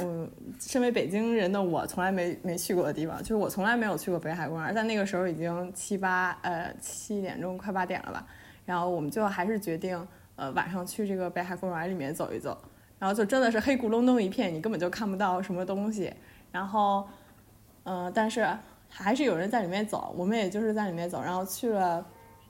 [0.00, 4.72] 嗯，身为北京人的我从来没没去过的地方，就是我从来没有去过北海公园儿。
[4.74, 8.26] 但那个时候已经七八呃七点钟快八点了吧，
[8.66, 10.06] 然后我们最后还是决定
[10.36, 12.56] 呃晚上去这个北海公园里面走一走，
[12.98, 16.12] 然后就真的是黑咕隆咚一片，你根本就看不到什么东西。
[16.52, 17.08] 然后，
[17.84, 18.46] 嗯，但是
[18.88, 22.06] 还是有人在里面走，我们也就是在里面走，然后去了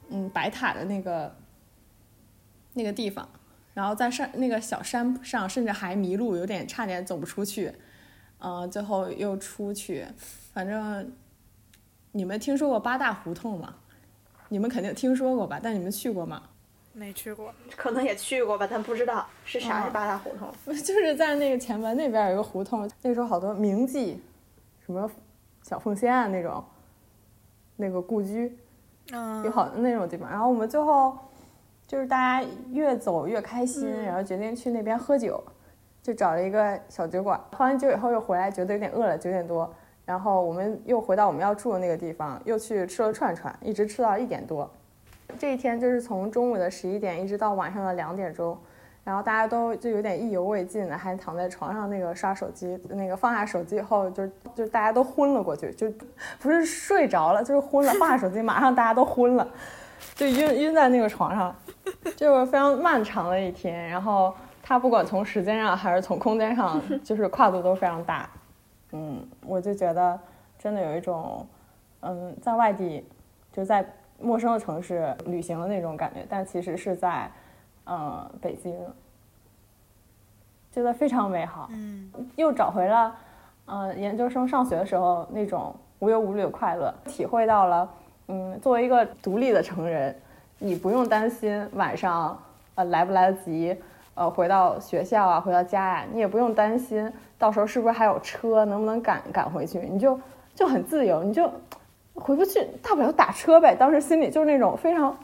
[0.08, 1.34] 嗯白塔的那个。
[2.72, 3.28] 那个地方，
[3.80, 7.72] 然后在山那个小山上，甚至还迷路，有点差点走不出去，
[8.38, 10.04] 嗯，最后又出去。
[10.52, 11.10] 反正
[12.12, 13.76] 你们听说过八大胡同吗？
[14.50, 15.58] 你们肯定听说过吧？
[15.62, 16.42] 但你们去过吗？
[16.92, 20.52] 没去过，可能也去过吧，但不知道是啥是八大胡同。
[20.76, 24.18] 就是在那个前门那边有一个胡同，那时候好多名妓，
[24.84, 25.10] 什么
[25.62, 26.62] 小凤仙啊那种，
[27.76, 28.58] 那个故居，
[29.10, 30.28] 嗯，有好多那种地方。
[30.28, 31.16] 然后我们最后。
[31.90, 35.42] 就是大家越走越开心，然后决定去那边喝酒，
[36.00, 37.40] 就找了一个小酒馆。
[37.50, 39.68] 喝完酒以后又回来，觉得有点饿了，九点多，
[40.04, 44.70] 然后我们又回到我们要住的那个地方，又去吃了串串，一直吃到一点多。
[45.36, 48.56] 这一天就是从中午的十一点一直到晚上的两点钟，
[49.02, 54.24] 然后大家都就有点意犹未尽的，还躺在床上那个刷手机，那个放下手机以后就
[54.54, 55.92] 就大家都昏了过去，就
[56.38, 59.48] 不是睡着了，就是昏了，放下手机马上大家都昏了。
[60.16, 61.54] 就晕晕在那个床上，
[62.16, 63.88] 就是非常漫长的一天。
[63.88, 68.28] 然后它不管从时间上还是从空间上，就是跨度都非常大。
[68.92, 70.18] 嗯，我就觉得
[70.58, 71.46] 真的有一种，
[72.00, 73.06] 嗯，在外地，
[73.52, 73.84] 就在
[74.18, 77.30] 陌生的城市旅行的那种感觉，但其实是在，
[77.86, 78.74] 嗯，北京，
[80.72, 81.68] 觉得非常美好。
[81.72, 83.14] 嗯，又找回了，
[83.66, 87.88] 嗯，研究生上学的时候那种无忧无虑的快乐，体会到了。
[88.30, 90.14] 嗯，作为一个独立的成人，
[90.58, 92.40] 你不用担心晚上
[92.76, 93.76] 呃来不来得及
[94.14, 100.18] 呃回到学校啊，回到家呀，你也不用担心到时候是不是还有车，能不能赶赶回去，你就
[100.54, 101.50] 就很自由，你就
[102.14, 103.74] 回不去，大不了打车呗。
[103.74, 105.18] 当时心里就是那种非常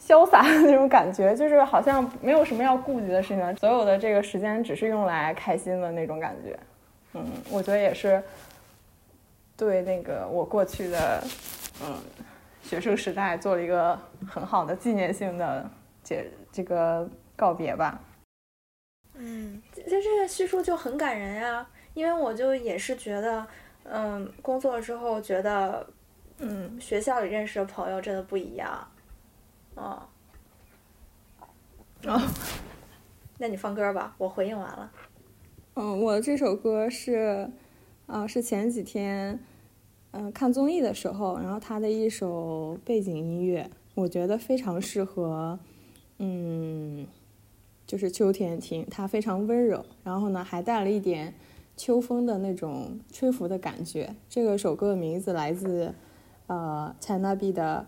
[0.00, 6.58] 潇洒的那种感觉，就是好像没有什么要顾及的事情，所有的这个时间只是用来开心的那种感觉。
[7.14, 8.20] 嗯，我觉得也是
[9.56, 11.22] 对那个我过去的
[11.82, 11.96] 嗯
[12.62, 15.70] 学生时代做了一个很好的纪念性的
[16.02, 18.00] 结这个告别吧。
[19.14, 23.46] 嗯，其实这个叙述就很感人呀，因为我就也是觉得，
[23.84, 25.86] 嗯，工作之后觉得，
[26.38, 28.88] 嗯，学校里认识的朋友真的不一样，
[29.74, 30.02] 哦，
[32.04, 32.20] 哦，
[33.38, 34.92] 那你放歌吧，我回应完了。
[35.74, 37.48] 嗯，我这首歌是，
[38.06, 39.38] 呃，是前几天，
[40.18, 45.58] 嗯，看综艺的时候，然后他的一首背景音乐，我觉得非常适合，
[46.18, 47.06] 嗯。
[47.86, 51.32] 就是秋天听，它非常温柔，然后呢还带了一点
[51.76, 54.12] 秋风的那种吹拂的感觉。
[54.28, 55.94] 这个首歌的名字来自
[56.48, 57.86] 呃切纳比的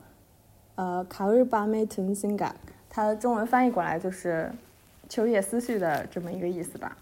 [0.77, 2.55] 呃卡尔巴梅滕辛嘎，
[2.89, 4.53] 它中文翻译过来就是
[5.09, 6.97] 秋叶思绪的这么一个意思吧。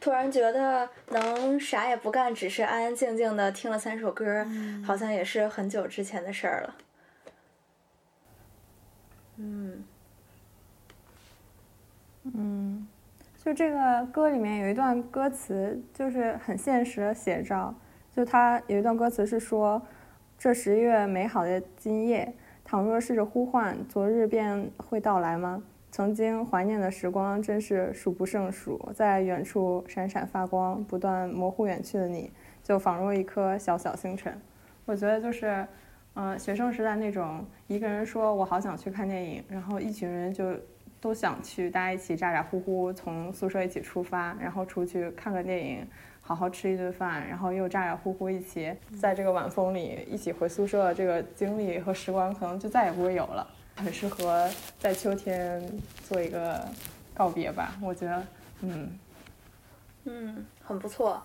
[0.00, 4.46] 突然觉得能啥也不干，只是安安静静的听了三首歌，
[4.84, 6.74] 好像也是很久之前的事儿了。
[9.36, 9.84] 嗯，
[12.34, 12.88] 嗯，
[13.36, 17.74] 就这个歌里面有一段歌词，就是很现实的写照。
[18.14, 19.80] 就他有一段歌词是说
[20.38, 22.34] ：“这十月美好的今夜，
[22.64, 32.30] 倘若试着呼唤，昨日便会到来吗？”曾经怀念的时光真是数不胜数，在远处闪闪发光，不断模糊远去的你，
[32.62, 34.38] 就仿若一颗小小星辰。
[34.84, 35.66] 我觉得就是，
[36.14, 40.54] 嗯，学生时代那种一个人说我好想去看电影，然后一群人就
[41.00, 45.86] 都想去，大家一起咋咋呼呼从宿舍一起出发，然后出去看个电影，
[46.20, 53.46] 好好吃一顿饭，然后又咋咋呼呼一起在这个晚风里一起回宿舍，这个经历和时光可能就再也不会有了。
[53.78, 54.48] 很适合
[54.78, 55.62] 在秋天
[56.08, 56.66] 做一个
[57.14, 57.74] 告别吧。
[57.80, 58.22] 我觉得，
[58.62, 58.98] 嗯
[60.04, 61.22] 嗯，很不错。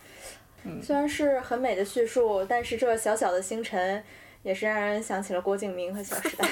[0.82, 4.02] 虽然是很美的叙述，但是这小小的星辰
[4.44, 6.48] 也是让人想起了郭敬明和《小时代》。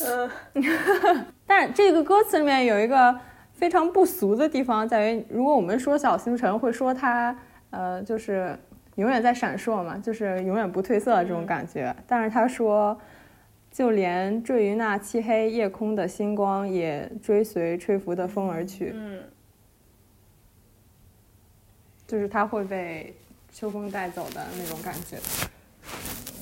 [0.54, 3.16] 嗯， 但这个歌词里面有一个
[3.52, 7.36] 非常不俗的地方，在于如果我们说小星辰，会说它
[7.70, 8.58] 呃就是
[8.96, 11.94] 永远在闪烁嘛，就是永远不褪色的这种感觉。
[12.06, 12.98] 但是他说，
[13.78, 18.90] 就连坠于那漆黑夜空的星光，也追随吹拂的风而去。
[18.92, 19.22] 嗯。
[22.04, 23.14] 就是它会被
[23.52, 25.16] 秋风带走的那种感觉，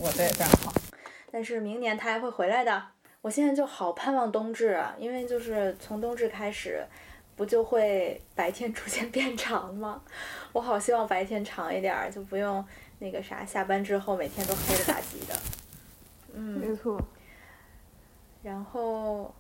[0.01, 0.73] 我的也非常好。
[1.31, 2.83] 但是明年它还会回来的。
[3.21, 6.83] 我现在就好盼望冬至啊，因为就是从冬至开始，
[7.37, 10.01] 不就会白天逐渐变长吗？
[10.55, 12.65] 我好希望白天长一点，就不用
[12.99, 15.39] 那个啥，下班之后每天都黑了吧唧的。
[16.33, 16.99] 嗯，没错。
[18.47, 19.35] 然后。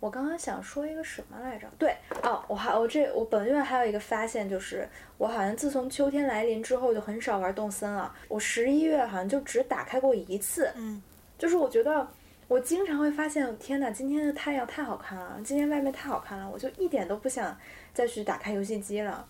[0.00, 1.68] 我刚刚想说一个什么来着？
[1.78, 1.94] 对，
[2.24, 4.84] 哦，我还我这我本月还有一个发现，就是
[5.18, 8.12] 我好像自从秋天来临之后就很少玩动森了。
[8.26, 11.00] 我十一月好像就只打开过一次，嗯，
[11.38, 12.04] 就是我觉得
[12.48, 17.56] 我经常会发现，天哪，今天的太阳太好看了，今天外面太好看了，我就一点都不想
[17.94, 19.24] 再去打开游戏机了。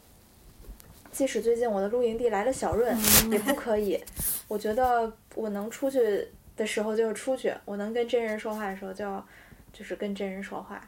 [1.12, 2.96] 即使最近我的露营地来了小润，
[3.30, 4.02] 也不可以。
[4.46, 6.26] 我觉得我能出去
[6.59, 9.26] 的时候就出去，我能跟真人说话的时候就要。
[9.70, 10.80] 就是跟真人说话，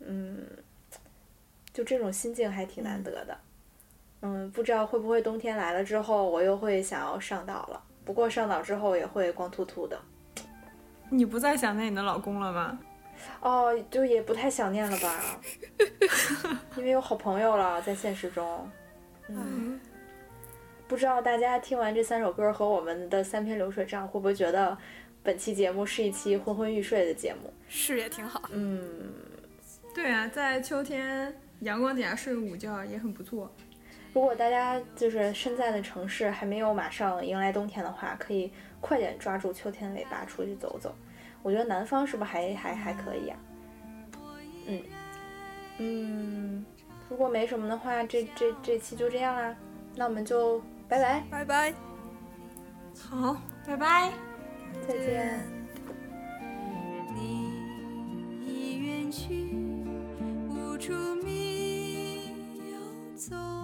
[0.00, 0.44] 嗯，
[1.72, 3.38] 就这种心境还挺难得的，
[4.22, 7.80] 嗯，不知道会不会冬天来了之后，我又会想要上岛了。
[8.04, 9.98] 不过上岛之后也会光秃秃的。
[11.08, 12.78] 你不再想念你的老公了吗？
[13.40, 15.40] 哦，就也不太想念了吧，
[16.76, 18.68] 因为有好朋友了，在现实中。
[19.28, 19.80] 嗯，
[20.88, 24.76] 不知道大家听完这三首歌和我们的三篇流水账，会不会觉得？
[25.24, 28.42] 本期节目是一期昏昏欲睡的节目，是也挺好。
[28.52, 28.80] 嗯，
[29.94, 33.50] 对啊，在秋天阳光底下睡个午觉也很不错。
[34.12, 40.94] 如果大家就是身在的城市还没有马上迎来冬天的话，可以快点抓住秋天尾巴出去走走。
[41.42, 43.36] 我觉得南方是不是还还还可以呀？
[44.66, 44.82] 嗯
[45.78, 46.66] 嗯，
[47.08, 49.56] 如果没什么的话，这这这期就这样啦。
[49.96, 51.74] 那我们就拜拜拜拜，
[53.08, 54.33] 好，拜拜。
[54.86, 55.40] 再见。
[57.14, 57.52] 你
[58.44, 59.54] 已远去
[60.48, 60.92] 无处
[61.24, 62.30] 觅
[62.70, 63.63] 游走